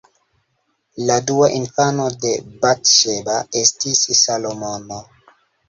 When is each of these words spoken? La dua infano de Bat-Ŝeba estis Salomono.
La 1.09 1.17
dua 1.31 1.49
infano 1.57 2.07
de 2.25 2.33
Bat-Ŝeba 2.65 3.39
estis 3.65 4.05
Salomono. 4.25 5.03